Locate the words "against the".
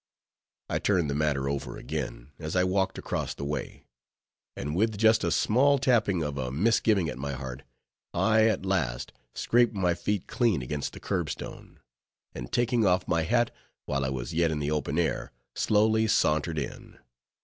10.63-10.99